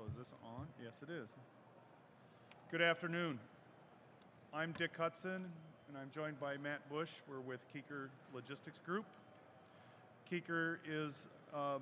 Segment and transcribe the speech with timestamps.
[0.00, 0.66] So is this on?
[0.82, 1.28] Yes, it is.
[2.70, 3.38] Good afternoon.
[4.54, 5.44] I'm Dick Hudson,
[5.88, 7.10] and I'm joined by Matt Bush.
[7.28, 9.04] We're with Kuecker Logistics Group.
[10.32, 11.80] Kuecker is uh,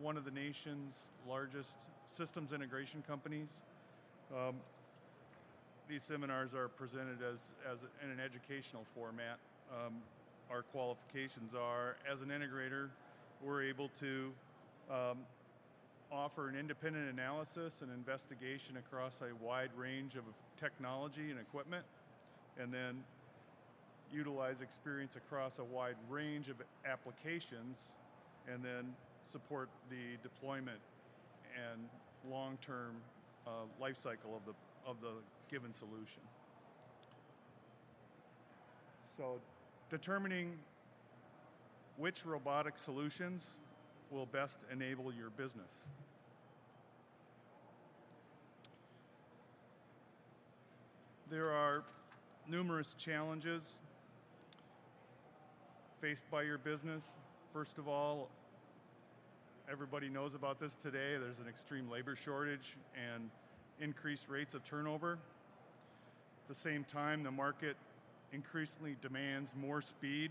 [0.00, 0.94] one of the nation's
[1.28, 1.76] largest
[2.06, 3.50] systems integration companies.
[4.34, 4.54] Um,
[5.90, 9.38] these seminars are presented as, as in an educational format.
[9.70, 9.96] Um,
[10.50, 12.88] our qualifications are as an integrator,
[13.42, 14.32] we're able to
[14.90, 15.18] um,
[16.12, 20.22] offer an independent analysis and investigation across a wide range of
[20.58, 21.84] technology and equipment,
[22.58, 23.02] and then
[24.12, 27.78] utilize experience across a wide range of applications,
[28.52, 28.94] and then
[29.30, 30.78] support the deployment
[31.70, 31.82] and
[32.30, 32.94] long-term
[33.46, 34.54] uh, life cycle of the
[34.88, 35.12] of the
[35.50, 36.22] given solution.
[39.16, 39.40] So,
[39.90, 40.52] determining
[41.96, 43.56] which robotic solutions
[44.10, 45.70] will best enable your business.
[51.28, 51.82] There are
[52.48, 53.80] numerous challenges
[56.00, 57.04] faced by your business.
[57.52, 58.28] First of all,
[59.70, 61.16] everybody knows about this today.
[61.18, 63.30] There's an extreme labor shortage and
[63.80, 65.14] increased rates of turnover.
[65.14, 67.76] At the same time, the market
[68.32, 70.30] increasingly demands more speed,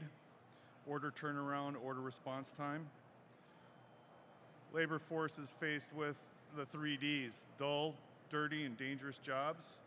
[0.88, 2.86] order turnaround, order response time
[4.73, 6.16] labor force is faced with
[6.55, 7.95] the three Ds dull,
[8.30, 9.77] dirty, and dangerous jobs.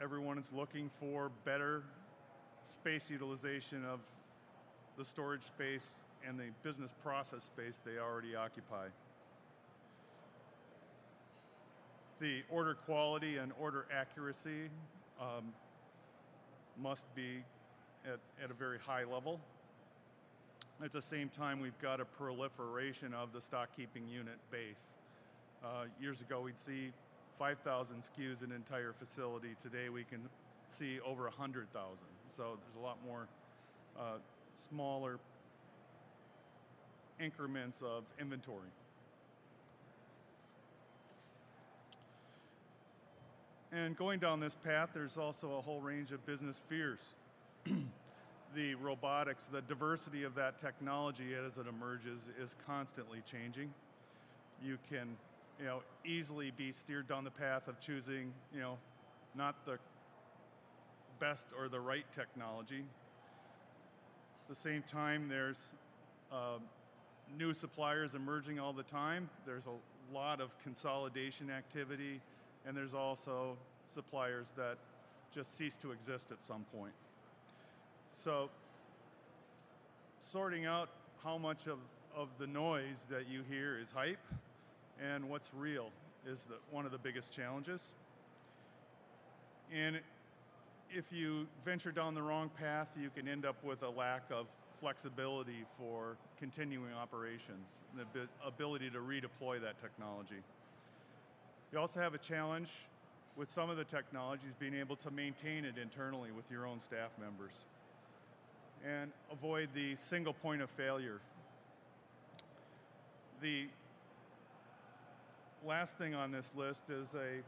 [0.00, 1.82] Everyone is looking for better
[2.64, 4.00] space utilization of
[4.96, 5.90] the storage space
[6.26, 8.86] and the business process space they already occupy.
[12.20, 14.68] The order quality and order accuracy
[15.20, 15.54] um,
[16.80, 17.42] must be
[18.04, 19.40] at, at a very high level.
[20.82, 24.94] At the same time, we've got a proliferation of the stock keeping unit base.
[25.62, 26.90] Uh, years ago, we'd see
[27.38, 29.50] 5,000 SKUs in an entire facility.
[29.60, 30.20] Today, we can
[30.70, 31.68] see over 100,000.
[32.34, 33.28] So there's a lot more
[33.98, 34.18] uh,
[34.54, 35.18] smaller
[37.22, 38.70] increments of inventory.
[43.70, 47.00] And going down this path, there's also a whole range of business fears.
[48.54, 53.72] the robotics, the diversity of that technology as it emerges is constantly changing.
[54.62, 55.16] You can,
[55.58, 58.78] you know, easily be steered down the path of choosing, you know,
[59.36, 59.78] not the
[61.20, 62.84] best or the right technology.
[64.42, 65.72] At the same time, there's
[66.32, 66.58] uh,
[67.38, 69.28] new suppliers emerging all the time.
[69.46, 72.20] There's a lot of consolidation activity,
[72.66, 73.56] and there's also
[73.94, 74.78] suppliers that
[75.32, 76.92] just cease to exist at some point.
[78.12, 78.50] So,
[80.18, 80.90] sorting out
[81.24, 81.78] how much of,
[82.14, 84.18] of the noise that you hear is hype
[85.02, 85.90] and what's real
[86.26, 87.92] is the, one of the biggest challenges.
[89.72, 90.00] And
[90.90, 94.48] if you venture down the wrong path, you can end up with a lack of
[94.80, 100.42] flexibility for continuing operations, the ability to redeploy that technology.
[101.72, 102.70] You also have a challenge
[103.36, 107.10] with some of the technologies being able to maintain it internally with your own staff
[107.20, 107.52] members
[108.86, 111.20] and avoid the single point of failure.
[113.42, 113.66] The
[115.66, 117.42] last thing on this list is a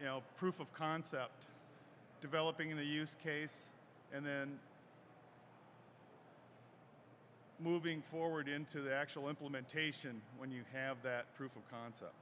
[0.00, 1.44] you know, proof of concept,
[2.20, 3.68] developing the use case,
[4.12, 4.58] and then
[7.60, 12.14] moving forward into the actual implementation when you have that proof of concept.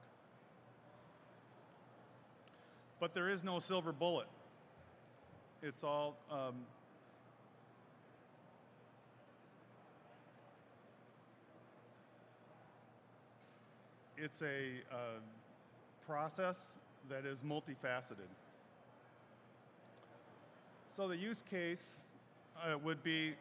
[2.98, 4.28] But there is no silver bullet.
[5.62, 6.54] It's all um,
[14.16, 14.96] it's a uh,
[16.06, 16.78] process
[17.08, 18.30] that is multifaceted.
[20.96, 21.96] So the use case
[22.56, 23.34] uh, would be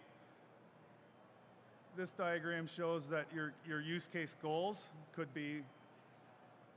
[1.96, 5.62] this diagram shows that your, your use case goals could be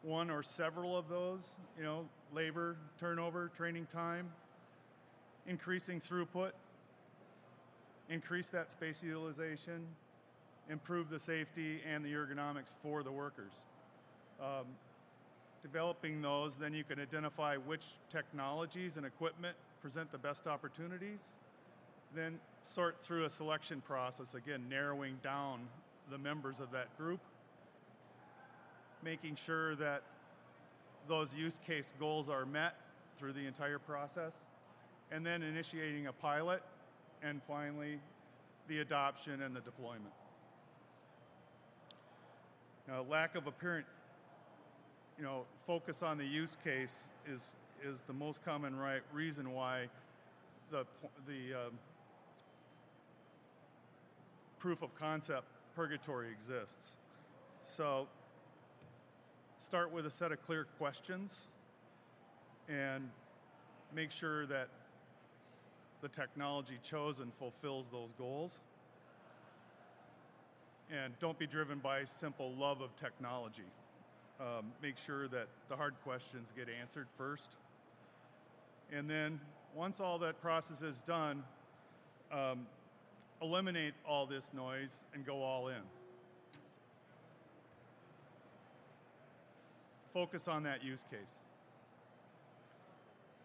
[0.03, 1.41] one or several of those,
[1.77, 4.29] you know, labor, turnover, training time,
[5.49, 6.53] increasing throughput,
[8.09, 9.85] increase that space utilization,
[10.71, 13.53] improve the safety and the ergonomics for the workers
[14.41, 14.67] um,
[15.63, 21.19] developing those, then you can identify which technologies and equipment present the best opportunities.
[22.15, 25.61] Then sort through a selection process, again, narrowing down
[26.11, 27.21] the members of that group,
[29.05, 30.03] making sure that
[31.07, 32.77] those use case goals are met
[33.19, 34.33] through the entire process,
[35.11, 36.63] and then initiating a pilot,
[37.23, 37.99] and finally,
[38.69, 40.15] the adoption and the deployment.
[42.87, 43.87] Now, lack of apparent
[45.19, 47.49] you know, focus on the use case is
[47.85, 49.89] is the most common right reason why
[50.71, 50.85] the
[51.27, 51.79] the um,
[54.59, 56.97] proof of concept purgatory exists.
[57.65, 58.07] So
[59.65, 61.49] start with a set of clear questions
[62.69, 63.09] and
[63.95, 64.69] make sure that
[66.01, 68.61] the technology chosen fulfills those goals.
[70.91, 73.65] And don't be driven by simple love of technology.
[74.41, 77.57] Um, make sure that the hard questions get answered first.
[78.93, 79.41] And then,
[79.75, 81.43] once all that process is done,
[82.33, 82.67] um,
[83.43, 85.83] eliminate all this noise and go all in.
[90.15, 91.37] Focus on that use case.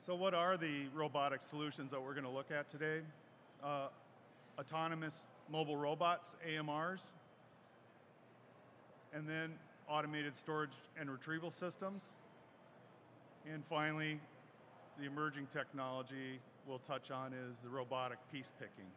[0.05, 3.01] So, what are the robotic solutions that we're going to look at today?
[3.63, 3.87] Uh,
[4.59, 7.01] autonomous mobile robots, AMRs,
[9.13, 9.51] and then
[9.89, 12.01] automated storage and retrieval systems.
[13.51, 14.19] And finally,
[14.99, 18.89] the emerging technology we'll touch on is the robotic piece picking.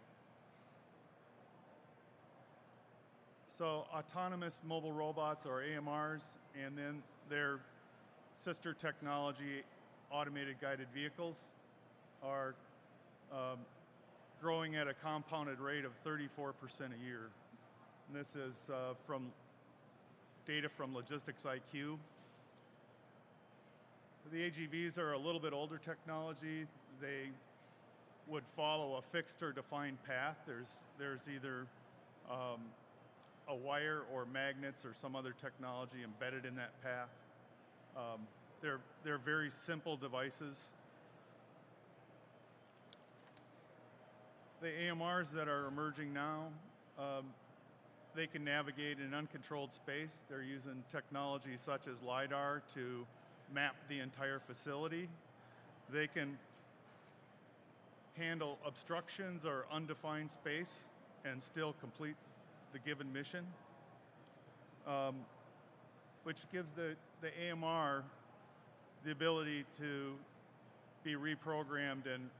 [3.58, 6.20] So, autonomous mobile robots or AMRs,
[6.62, 7.60] and then their
[8.38, 9.62] sister technology,
[10.10, 11.36] automated guided vehicles,
[12.22, 12.54] are
[13.32, 13.58] um,
[14.40, 17.30] growing at a compounded rate of 34% a year.
[18.08, 19.32] And this is uh, from
[20.46, 21.98] data from Logistics IQ.
[24.32, 26.66] The AGVs are a little bit older technology.
[27.00, 27.30] They
[28.28, 30.36] would follow a fixed or defined path.
[30.46, 31.66] There's, there's either
[32.30, 32.60] um,
[33.48, 37.08] a wire or magnets or some other technology embedded in that path.
[37.96, 38.20] Um,
[38.62, 40.70] they're, they're very simple devices.
[44.60, 46.46] The AMRs that are emerging now,
[46.98, 47.26] um,
[48.16, 50.10] they can navigate in uncontrolled space.
[50.30, 53.06] They're using technology such as LIDAR to
[53.54, 55.08] map the entire facility.
[55.90, 56.38] They can
[58.14, 60.86] handle obstructions or undefined space
[61.26, 62.16] and still complete
[62.72, 63.46] the given mission,
[64.86, 65.16] um,
[66.24, 68.02] which gives the, the AMR
[69.04, 70.14] the ability to
[71.04, 72.30] be reprogrammed and,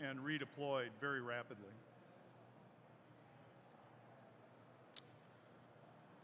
[0.00, 1.74] and redeployed very rapidly.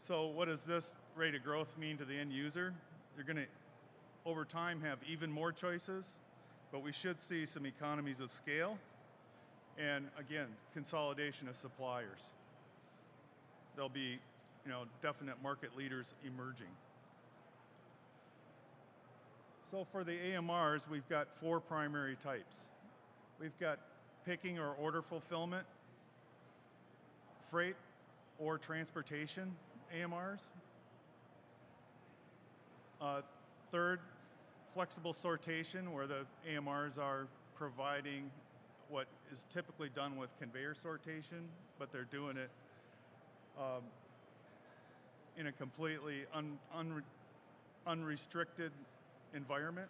[0.07, 2.73] So, what does this rate of growth mean to the end user?
[3.17, 3.45] You're going to,
[4.25, 6.07] over time, have even more choices,
[6.71, 8.77] but we should see some economies of scale
[9.77, 12.21] and, again, consolidation of suppliers.
[13.75, 14.17] There'll be,
[14.65, 16.71] you know, definite market leaders emerging.
[19.71, 22.61] So, for the AMRs, we've got four primary types.
[23.41, 23.79] We've got
[24.25, 25.65] picking or order fulfillment,
[27.51, 27.75] freight
[28.39, 29.53] or transportation,
[29.95, 30.39] AMRs.
[33.01, 33.21] Uh,
[33.71, 33.99] third,
[34.73, 38.29] flexible sortation, where the AMRs are providing
[38.89, 41.45] what is typically done with conveyor sortation,
[41.77, 42.49] but they're doing it
[43.57, 43.83] um,
[45.37, 47.03] in a completely un, un,
[47.85, 48.71] unrestricted
[49.35, 49.89] environment.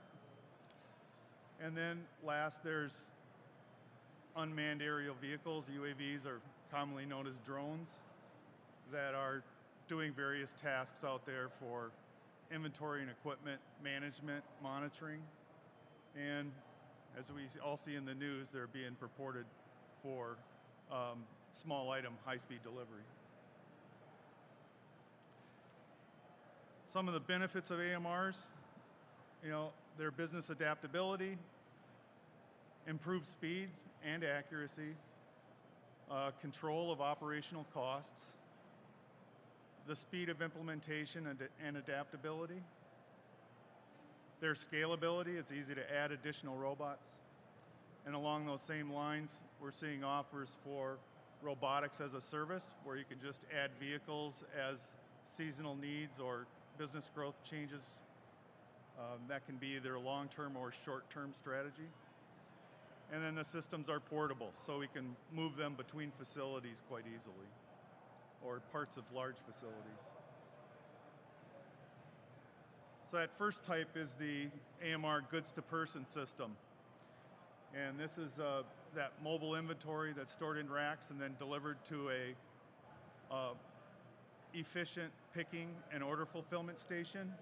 [1.63, 2.93] And then last, there's
[4.35, 5.65] unmanned aerial vehicles.
[5.65, 6.39] UAVs are
[6.71, 7.89] commonly known as drones
[8.91, 9.43] that are
[9.87, 11.91] doing various tasks out there for
[12.53, 15.21] inventory and equipment management, monitoring,
[16.15, 16.51] and
[17.17, 19.45] as we all see in the news, they're being purported
[20.03, 20.37] for
[20.91, 23.03] um, small item high speed delivery.
[26.93, 28.37] Some of the benefits of AMRs,
[29.43, 31.37] you know, their business adaptability,
[32.87, 33.69] improved speed
[34.05, 34.95] and accuracy,
[36.09, 38.33] uh, control of operational costs,
[39.87, 42.61] the speed of implementation and, and adaptability,
[44.41, 47.05] their scalability, it's easy to add additional robots.
[48.05, 50.97] And along those same lines, we're seeing offers for
[51.41, 54.91] robotics as a service where you can just add vehicles as
[55.25, 56.45] seasonal needs or
[56.77, 57.81] business growth changes.
[58.97, 61.89] Um, that can be either a long term or short term strategy.
[63.13, 67.47] And then the systems are portable, so we can move them between facilities quite easily
[68.45, 70.01] or parts of large facilities.
[73.11, 74.47] So that first type is the
[74.85, 76.57] AMR goods to person system.
[77.73, 78.63] And this is uh,
[78.95, 83.53] that mobile inventory that's stored in racks and then delivered to a uh,
[84.53, 87.33] efficient picking and order fulfillment station.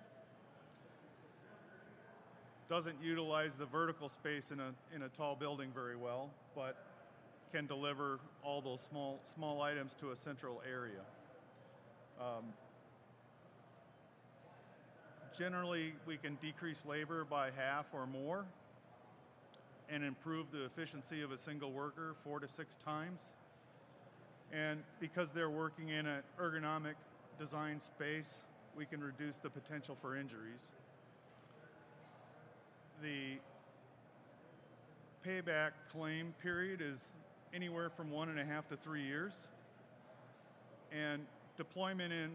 [2.69, 6.77] Doesn't utilize the vertical space in a, in a tall building very well, but
[7.55, 10.99] can deliver all those small, small items to a central area.
[12.19, 12.43] Um,
[15.37, 18.43] generally, we can decrease labor by half or more
[19.89, 23.21] and improve the efficiency of a single worker four to six times.
[24.51, 26.95] And because they're working in an ergonomic
[27.39, 28.43] design space,
[28.75, 30.71] we can reduce the potential for injuries.
[33.01, 33.37] The
[35.25, 36.99] payback claim period is
[37.55, 39.33] anywhere from one and a half to three years,
[40.91, 41.21] and
[41.57, 42.29] deployment in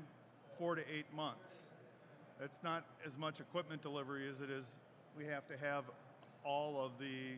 [0.59, 1.67] four to eight months.
[2.41, 4.65] That's not as much equipment delivery as it is
[5.17, 5.85] we have to have
[6.45, 7.37] all of the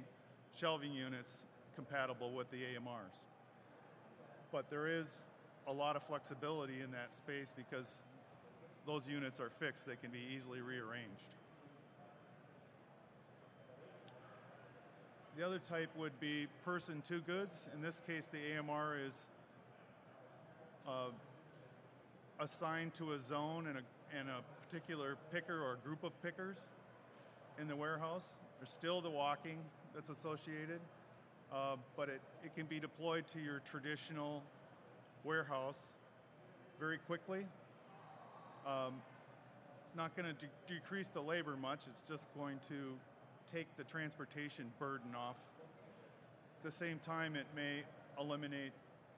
[0.54, 1.38] shelving units
[1.74, 3.18] compatible with the AMRs.
[4.52, 5.06] But there is
[5.66, 8.02] a lot of flexibility in that space because
[8.86, 11.34] those units are fixed, they can be easily rearranged.
[15.36, 17.68] The other type would be person to goods.
[17.74, 19.14] In this case, the AMR is
[20.86, 21.10] uh,
[22.38, 26.56] assigned to a zone and a, and a particular picker or group of pickers
[27.58, 28.24] in the warehouse.
[28.58, 29.56] There's still the walking
[29.94, 30.80] that's associated,
[31.50, 34.42] uh, but it, it can be deployed to your traditional
[35.24, 35.78] warehouse
[36.78, 37.46] very quickly.
[38.66, 38.94] Um,
[39.86, 42.98] it's not going to de- decrease the labor much, it's just going to
[43.52, 45.36] take the transportation burden off.
[46.58, 47.82] At the same time, it may
[48.18, 48.72] eliminate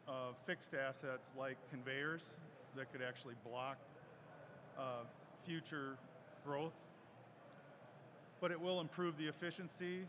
[0.08, 2.22] uh, fixed assets like conveyors
[2.76, 3.76] that could actually block
[4.78, 5.04] uh,
[5.46, 5.96] future
[6.44, 6.74] growth.
[8.40, 10.00] But it will improve the efficiency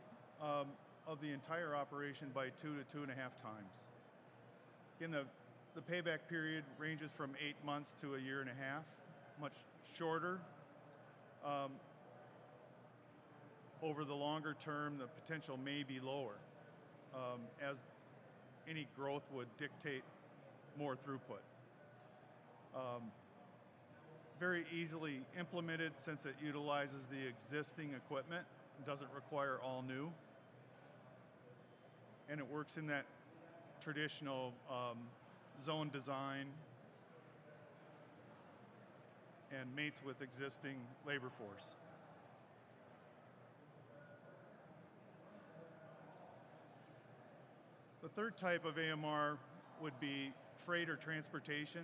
[0.41, 0.67] um,
[1.07, 3.71] of the entire operation by two to two and a half times.
[4.99, 5.23] Again, the,
[5.79, 8.83] the payback period ranges from eight months to a year and a half,
[9.39, 9.53] much
[9.97, 10.39] shorter.
[11.45, 11.71] Um,
[13.85, 16.33] over the longer term, the potential may be lower
[17.13, 17.77] um, as
[18.67, 20.01] any growth would dictate
[20.77, 21.43] more throughput.
[22.75, 23.03] Um,
[24.39, 28.43] very easily implemented since it utilizes the existing equipment,
[28.87, 30.11] doesn't require all new,
[32.29, 33.05] and it works in that
[33.81, 34.97] traditional um,
[35.63, 36.47] zone design
[39.57, 40.75] and mates with existing
[41.05, 41.75] labor force.
[48.05, 49.39] The third type of AMR
[49.81, 50.31] would be
[50.63, 51.81] freight or transportation.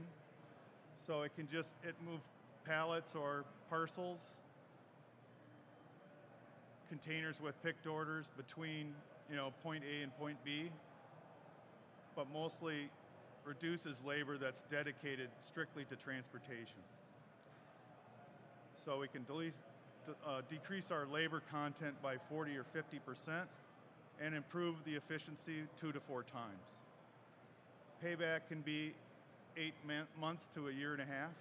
[1.08, 2.20] So it can just it move
[2.63, 4.20] pallets or parcels,
[6.90, 8.94] containers with picked orders between
[9.32, 10.70] you know point A and point B,
[12.16, 12.92] but mostly
[13.44, 16.84] reduces labor that's dedicated strictly to transportation.
[18.86, 23.48] So we can uh, decrease our labor content by 40 or 50 percent
[24.24, 26.63] and improve the efficiency two to four times.
[28.04, 28.94] Payback can be
[29.58, 29.74] eight
[30.20, 31.34] months to a year and a half,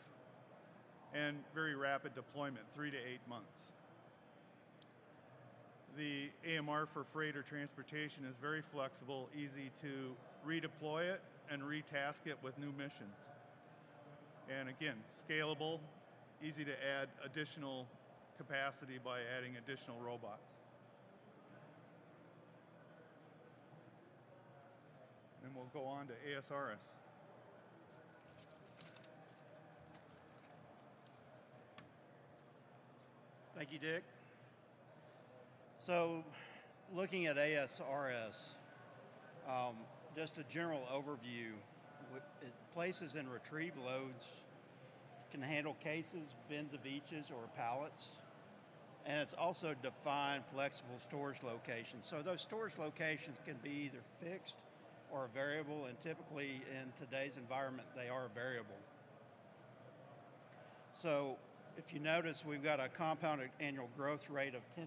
[1.14, 3.72] and very rapid deployment, three to eight months.
[5.96, 10.14] The AMR for freight or transportation is very flexible, easy to
[10.46, 11.20] redeploy it
[11.50, 13.16] and retask it with new missions.
[14.48, 15.80] And again, scalable,
[16.42, 17.86] easy to add additional
[18.38, 20.59] capacity by adding additional robots.
[25.60, 26.76] We'll go on to ASRS.
[33.54, 34.04] Thank you, Dick.
[35.76, 36.24] So,
[36.94, 38.48] looking at ASRS,
[39.46, 39.74] um,
[40.16, 41.52] just a general overview.
[42.42, 44.28] It places and retrieve loads,
[45.30, 48.08] can handle cases, bins of eaches, or pallets.
[49.06, 52.04] And it's also defined flexible storage locations.
[52.04, 54.56] So those storage locations can be either fixed
[55.12, 58.78] or variable, and typically in today's environment, they are variable.
[60.92, 61.36] So
[61.76, 64.86] if you notice, we've got a compounded annual growth rate of 10%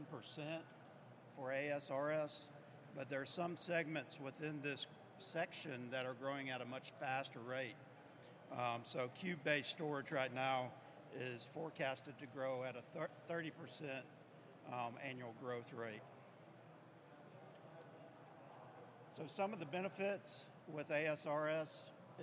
[1.36, 2.40] for ASRS,
[2.96, 4.88] but there are some segments within this
[5.18, 7.76] section that are growing at a much faster rate.
[8.52, 10.70] Um, so cube-based storage right now
[11.20, 13.52] is forecasted to grow at a 30%
[14.72, 16.02] um, annual growth rate.
[19.16, 21.70] So some of the benefits with ASRS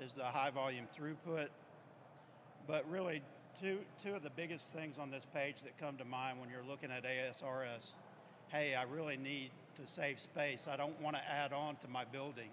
[0.03, 1.47] is the high volume throughput,
[2.67, 3.23] but really
[3.61, 6.65] two, two of the biggest things on this page that come to mind when you're
[6.69, 7.93] looking at ASRS,
[8.49, 10.67] hey, I really need to save space.
[10.69, 12.51] I don't want to add on to my building.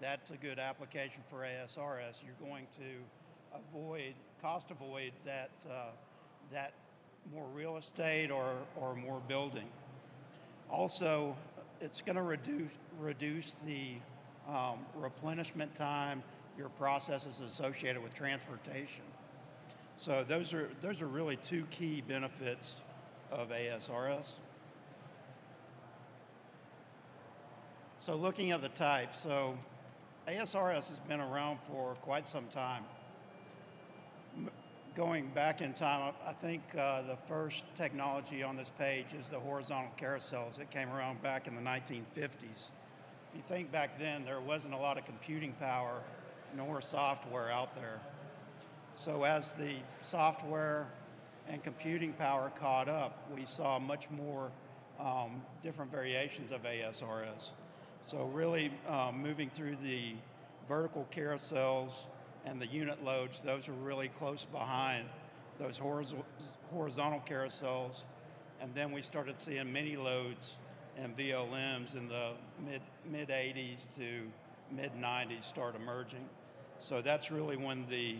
[0.00, 2.22] That's a good application for ASRS.
[2.24, 5.90] You're going to avoid, cost avoid that, uh,
[6.50, 6.72] that
[7.30, 9.68] more real estate or, or more building.
[10.70, 11.36] Also,
[11.80, 13.94] it's going to reduce, reduce the
[14.48, 16.22] um, replenishment time,
[16.56, 19.02] your processes associated with transportation.
[19.96, 22.76] So those are those are really two key benefits
[23.30, 24.32] of ASRS.
[27.98, 29.58] So looking at the type, so
[30.28, 32.84] ASRS has been around for quite some time.
[34.96, 39.38] Going back in time, I think uh, the first technology on this page is the
[39.38, 42.30] horizontal carousels that came around back in the 1950s.
[42.40, 46.00] If you think back then, there wasn't a lot of computing power
[46.56, 48.00] nor software out there.
[48.94, 50.86] So as the software
[51.46, 54.50] and computing power caught up, we saw much more
[54.98, 57.50] um, different variations of ASRS.
[58.06, 60.14] So really um, moving through the
[60.66, 61.90] vertical carousels
[62.46, 65.06] and the unit loads, those are really close behind
[65.58, 65.80] those
[66.70, 68.04] horizontal carousels.
[68.60, 70.56] And then we started seeing mini loads
[70.96, 72.30] and VLMs in the
[72.64, 74.22] mid, mid 80s to
[74.74, 76.24] mid 90s start emerging.
[76.78, 78.16] So that's really when the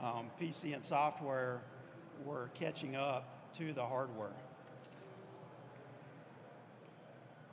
[0.00, 1.60] um, PC and software
[2.24, 4.32] were catching up to the hardware.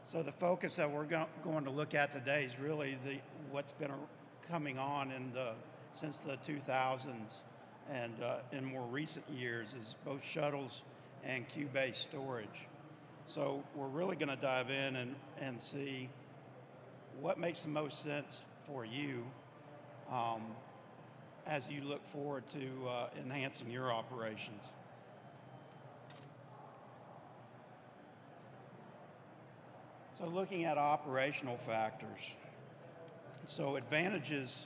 [0.03, 3.17] So the focus that we're go- going to look at today is really the
[3.51, 3.91] what's been
[4.47, 5.53] coming on in the
[5.95, 7.35] since the 2000s
[7.91, 10.83] and uh, in more recent years is both shuttles
[11.23, 12.67] and cube-based storage.
[13.27, 16.09] So we're really going to dive in and, and see
[17.19, 19.23] what makes the most sense for you
[20.11, 20.41] um,
[21.47, 24.61] as you look forward to uh, enhancing your operations.
[30.19, 32.31] So, looking at operational factors.
[33.45, 34.65] So, advantages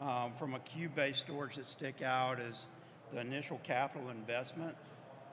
[0.00, 2.66] um, from a cube-based storage that stick out is
[3.12, 4.74] the initial capital investment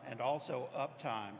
[0.08, 1.34] and also uptime.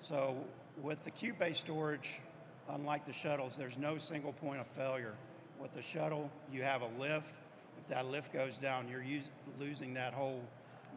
[0.00, 0.36] So,
[0.82, 2.20] with the cube-based storage,
[2.68, 5.14] unlike the shuttles, there's no single point of failure.
[5.60, 7.36] With the shuttle, you have a lift.
[7.80, 10.42] If that lift goes down, you're use, losing that whole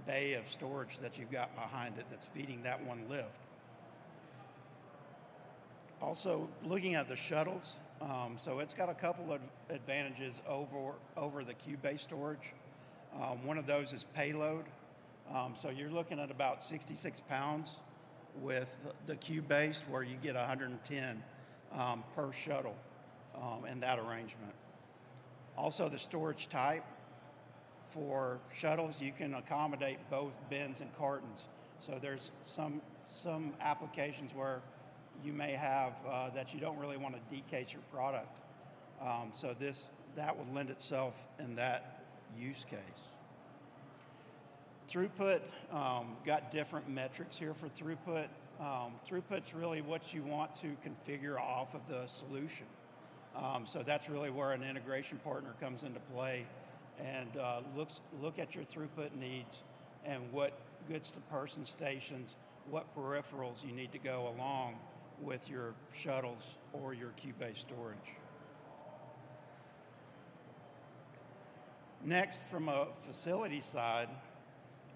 [0.06, 3.40] bay of storage that you've got behind it that's feeding that one lift.
[6.02, 11.44] Also, looking at the shuttles, um, so it's got a couple of advantages over over
[11.44, 12.54] the cube-based storage.
[13.16, 14.66] Um, one of those is payload.
[15.34, 17.78] Um, so you're looking at about 66 pounds
[18.42, 21.24] with the cube-based, where you get 110
[21.74, 22.76] um, per shuttle
[23.36, 24.54] um, in that arrangement.
[25.58, 26.84] Also, the storage type
[27.88, 31.46] for shuttles, you can accommodate both bins and cartons.
[31.80, 34.62] So there's some some applications where
[35.24, 38.40] you may have uh, that you don't really want to decase your product.
[39.02, 42.04] Um, so this that would lend itself in that
[42.38, 42.80] use case.
[44.90, 45.42] Throughput
[45.74, 48.28] um, got different metrics here for throughput.
[48.60, 52.68] Um, throughput's really what you want to configure off of the solution.
[53.36, 56.46] Um, so that's really where an integration partner comes into play
[57.04, 59.62] and uh, looks look at your throughput needs
[60.06, 60.54] and what
[60.88, 62.36] goods to person stations,
[62.70, 64.76] what peripherals you need to go along
[65.22, 67.98] with your shuttles or your cube-based storage.
[72.04, 74.10] Next, from a facility side,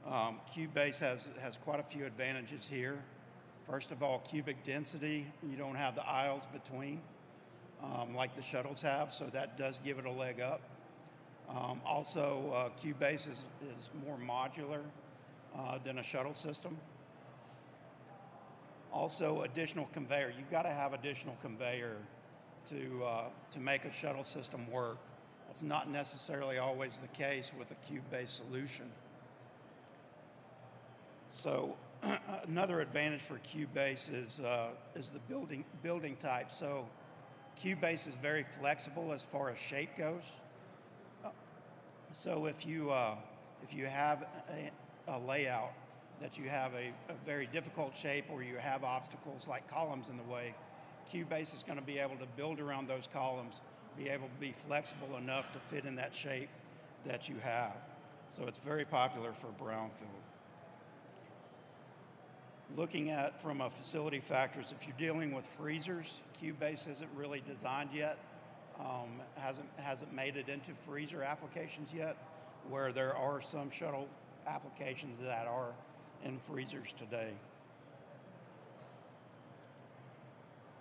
[0.08, 3.00] um, Cubase has, has quite a few advantages here.
[3.68, 7.02] First of all, cubic density, you don't have the aisles between
[7.84, 10.62] um, like the shuttles have, so that does give it a leg up.
[11.50, 14.82] Um, also, uh, Cubase is, is more modular
[15.58, 16.78] uh, than a shuttle system.
[18.92, 20.34] Also, additional conveyor.
[20.38, 21.98] You've got to have additional conveyor
[22.70, 24.98] to, uh, to make a shuttle system work.
[25.48, 28.86] That's not necessarily always the case with a cube-based solution.
[31.30, 31.76] So
[32.48, 36.52] another advantage for Cubase is, uh, is the building, building type.
[36.52, 36.88] So
[37.64, 40.24] Cubase is very flexible as far as shape goes.
[42.12, 43.16] So if you, uh,
[43.64, 44.26] if you have
[45.08, 45.74] a, a layout
[46.22, 50.18] that you have a, a, very difficult shape or you have obstacles like columns in
[50.18, 50.54] the way,
[51.12, 53.62] Cubase is going to be able to build around those columns,
[53.98, 56.50] be able to be flexible enough to fit in that shape
[57.06, 57.76] that you have.
[58.30, 59.90] So it's very popular for brownfield.
[62.76, 67.90] Looking at from a facility factors, if you're dealing with freezers, Cubase isn't really designed
[67.94, 68.20] yet,
[68.80, 72.16] um, hasn't hasn't made it into freezer applications yet,
[72.70, 74.08] where there are some shuttle
[74.48, 75.74] applications that are
[76.24, 77.32] in freezers today.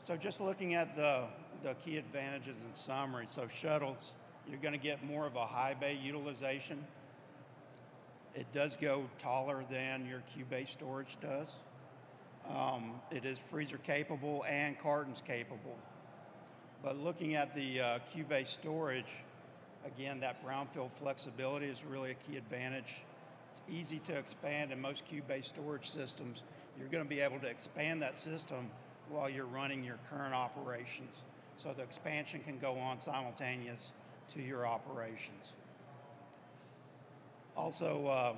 [0.05, 1.24] So just looking at the,
[1.62, 4.12] the key advantages in summary, so shuttles,
[4.48, 6.83] you're going to get more of a high bay utilization.
[8.35, 11.55] It does go taller than your cube-based storage does.
[12.48, 15.77] Um, it is freezer capable and cartons capable.
[16.83, 19.12] But looking at the uh, cube-based storage,
[19.85, 22.94] again, that brownfield flexibility is really a key advantage
[23.50, 26.42] It's easy to expand in most cube-based storage systems.
[26.78, 28.70] You're going to be able to expand that system
[29.08, 31.22] while you're running your current operations.
[31.56, 33.92] So the expansion can go on simultaneous
[34.34, 35.52] to your operations.
[37.56, 38.32] Also, uh,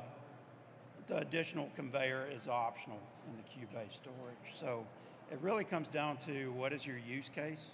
[1.06, 4.54] the additional conveyor is optional in the cube-based storage.
[4.54, 4.86] So
[5.30, 7.66] it really comes down to what is your use case.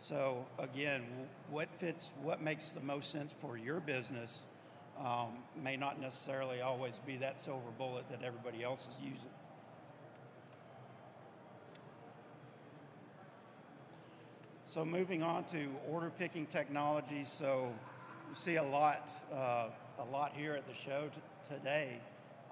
[0.00, 1.04] So again,
[1.50, 4.40] what fits, what makes the most sense for your business
[4.98, 5.28] um,
[5.62, 9.30] may not necessarily always be that silver bullet that everybody else is using.
[14.66, 17.22] So moving on to order picking technology.
[17.24, 17.72] So
[18.28, 19.66] you see a lot, uh,
[19.98, 22.00] a lot here at the show t- today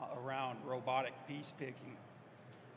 [0.00, 1.96] uh, around robotic piece picking.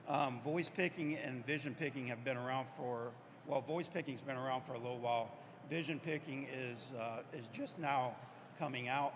[0.08, 3.12] Um, voice picking and vision picking have been around for
[3.47, 5.30] well, voice picking's been around for a little while.
[5.69, 8.15] Vision picking is uh, is just now
[8.58, 9.13] coming out,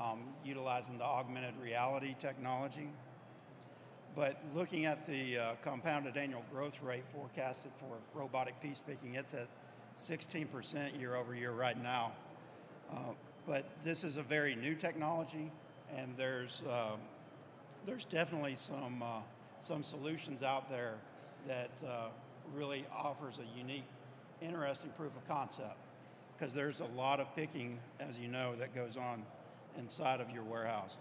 [0.00, 2.88] um, utilizing the augmented reality technology.
[4.14, 9.32] But looking at the uh, compounded annual growth rate forecasted for robotic piece picking, it's
[9.32, 9.48] at
[9.98, 12.12] 16% year over year right now.
[12.92, 12.96] Uh,
[13.46, 15.50] but this is a very new technology,
[15.96, 17.00] and there's um,
[17.86, 19.20] there's definitely some uh,
[19.58, 20.94] some solutions out there
[21.48, 22.08] that uh,
[22.54, 23.86] really offers a unique,
[24.40, 25.76] interesting proof of concept
[26.36, 29.22] because there's a lot of picking, as you know, that goes on
[29.78, 30.96] inside of your warehouse.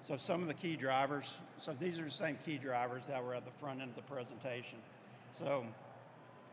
[0.00, 3.34] So some of the key drivers, so these are the same key drivers that were
[3.34, 4.78] at the front end of the presentation.
[5.32, 5.64] So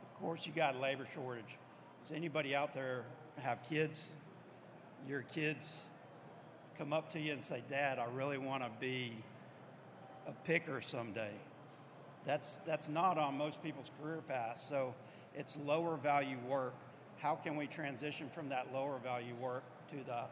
[0.01, 1.57] of course you got labor shortage.
[2.01, 3.03] Does anybody out there
[3.39, 4.05] have kids?
[5.07, 5.85] Your kids
[6.77, 9.13] come up to you and say, Dad, I really want to be
[10.27, 11.31] a picker someday.
[12.25, 14.65] That's, that's not on most people's career paths.
[14.67, 14.95] So
[15.35, 16.73] it's lower value work.
[17.21, 20.23] How can we transition from that lower value work to the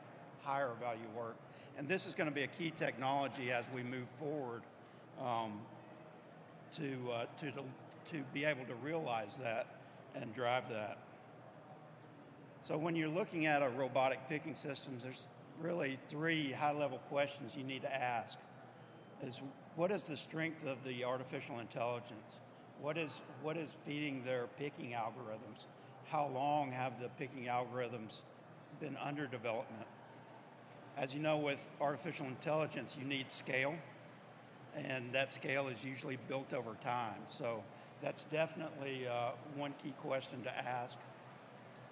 [0.41, 1.35] higher value work?
[1.77, 4.63] And this is going to be a key technology as we move forward
[5.21, 5.59] um,
[6.77, 7.61] to, uh, to, to,
[8.11, 9.67] to be able to realize that
[10.15, 10.97] and drive that.
[12.63, 15.27] So when you're looking at a robotic picking system, there's
[15.61, 18.39] really three high-level questions you need to ask.
[19.23, 19.41] Is
[19.75, 22.37] what is the strength of the artificial intelligence?
[22.81, 25.65] What is, what is feeding their picking algorithms?
[26.09, 28.21] How long have the picking algorithms
[28.79, 29.85] been under development?
[30.97, 33.75] As you know, with artificial intelligence, you need scale,
[34.75, 37.19] and that scale is usually built over time.
[37.27, 37.63] So
[38.01, 40.97] that's definitely uh, one key question to ask.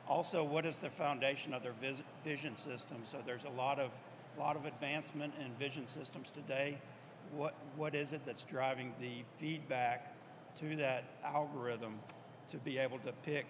[0.08, 2.98] Also, what is the foundation of their vis- vision system?
[3.06, 3.92] So there's a lot of,
[4.40, 6.78] lot of advancement in vision systems today
[7.32, 10.14] what what is it that's driving the feedback
[10.58, 12.00] to that algorithm
[12.48, 13.46] to be able to pick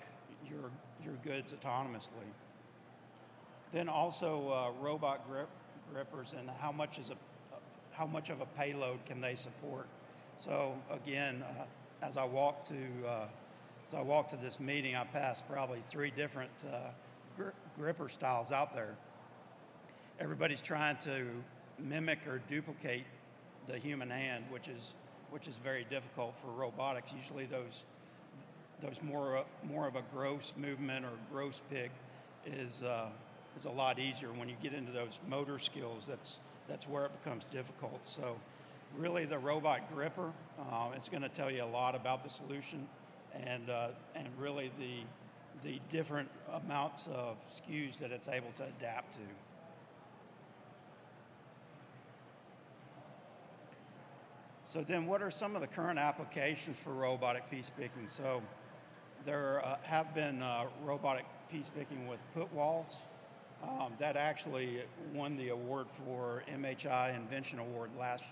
[0.50, 0.72] your
[1.04, 2.30] your goods autonomously.
[3.74, 5.50] Then also uh, robot grip,
[5.94, 7.16] grippers and how much is a
[7.92, 9.88] how much of a payload can they support?
[10.38, 13.26] So again, uh, as I walk to uh,
[13.88, 16.90] as I walk to this meeting, I passed probably three different uh,
[17.36, 18.96] gri- gripper styles out there.
[20.20, 21.28] Everybody's trying to
[21.80, 23.06] mimic or duplicate
[23.68, 24.94] the human hand, which is
[25.30, 27.14] which is very difficult for robotics.
[27.14, 27.86] Usually, those
[28.82, 31.92] those more more of a gross movement or gross pick
[32.46, 33.08] is uh,
[33.56, 34.30] is a lot easier.
[34.34, 36.38] When you get into those motor skills, that's
[36.68, 38.06] that's where it becomes difficult.
[38.06, 38.38] So,
[38.98, 42.88] really, the robot gripper uh, is going to tell you a lot about the solution,
[43.34, 45.04] and uh, and really the
[45.64, 49.20] the different amounts of SKUs that it's able to adapt to.
[54.68, 58.06] So then what are some of the current applications for robotic piece picking?
[58.08, 58.42] So
[59.26, 62.98] there uh, have been uh, robotic piece picking with put walls.
[63.64, 64.82] Um, that actually
[65.14, 68.24] won the award for MHI Invention Award last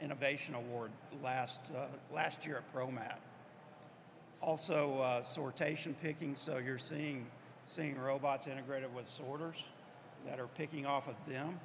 [0.00, 0.90] Innovation Award
[1.22, 3.16] last uh, last year at ProMat.
[4.42, 7.26] Also uh, sortation picking, so you're seeing
[7.66, 9.62] seeing robots integrated with sorters
[10.26, 11.60] that are picking off of them.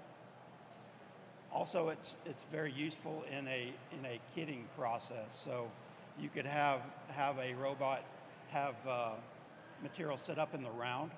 [1.52, 5.26] Also, it's it's very useful in a in a kitting process.
[5.30, 5.72] So
[6.20, 8.04] you could have have a robot
[8.52, 9.12] have uh,
[9.82, 11.12] material set up in the round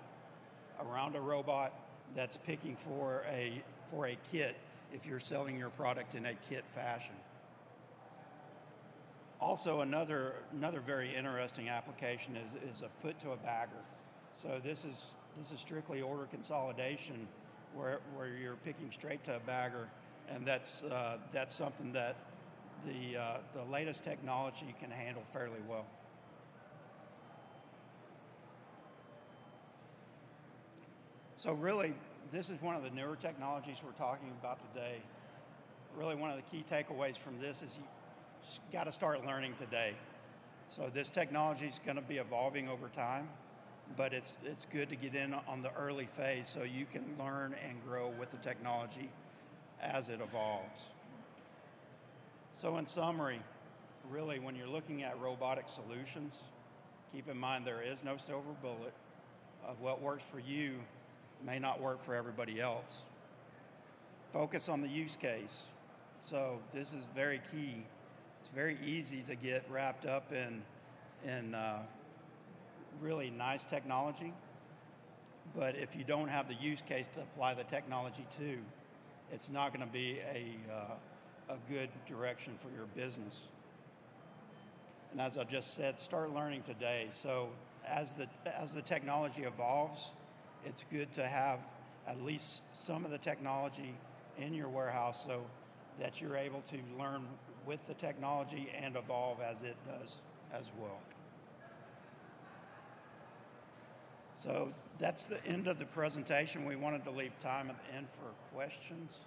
[0.79, 1.73] around a robot
[2.15, 4.55] that's picking for a for a kit
[4.93, 7.15] if you're selling your product in a kit fashion.
[9.39, 13.71] Also, another another very interesting application is, is a put to a bagger.
[14.31, 15.03] So this is
[15.37, 17.27] this is strictly order consolidation,
[17.73, 19.87] where where you're picking straight to a bagger
[20.33, 22.15] and that's uh, that's something that
[22.85, 25.85] the uh, the latest technology can handle fairly well.
[31.41, 31.95] So really,
[32.31, 34.97] this is one of the newer technologies we're talking about today.
[35.97, 39.95] Really, one of the key takeaways from this is you got to start learning today.
[40.67, 43.27] So this technology is going to be evolving over time,
[43.97, 47.55] but it's it's good to get in on the early phase so you can learn
[47.67, 49.09] and grow with the technology
[49.81, 50.85] as it evolves.
[52.53, 53.41] So in summary,
[54.11, 56.37] really when you're looking at robotic solutions,
[57.11, 58.93] keep in mind there is no silver bullet.
[59.67, 60.79] Of what works for you
[61.45, 63.01] may not work for everybody else.
[64.31, 65.63] Focus on the use case.
[66.23, 67.83] So this is very key.
[68.39, 70.61] It's very easy to get wrapped up in
[71.27, 71.79] in uh,
[72.99, 74.33] really nice technology,
[75.55, 78.57] but if you don't have the use case to apply the technology to,
[79.31, 83.41] it's not going to be a uh, a good direction for your business.
[85.11, 87.07] And as I just said, start learning today.
[87.11, 87.49] So
[87.85, 90.11] as the as the technology evolves,
[90.65, 91.59] it's good to have
[92.07, 93.93] at least some of the technology
[94.37, 95.43] in your warehouse so
[95.99, 97.25] that you're able to learn
[97.65, 100.17] with the technology and evolve as it does
[100.53, 100.99] as well.
[104.35, 106.65] So that's the end of the presentation.
[106.65, 109.17] We wanted to leave time at the end for questions.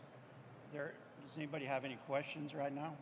[0.72, 2.94] There, does anybody have any questions right now?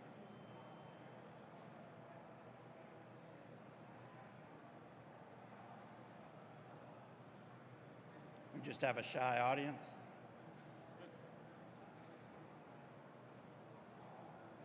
[8.65, 9.85] Just have a shy audience.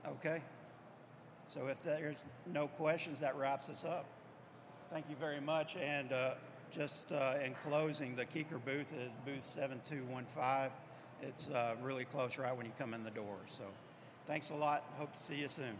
[0.07, 0.41] Okay.
[1.45, 4.05] So if there's no questions, that wraps us up.
[4.91, 5.75] Thank you very much.
[5.75, 6.31] And uh,
[6.71, 10.71] just uh, in closing, the Kuecker booth is booth 7215.
[11.21, 13.37] It's uh, really close right when you come in the door.
[13.47, 13.63] So
[14.27, 14.83] thanks a lot.
[14.97, 15.77] Hope to see you soon.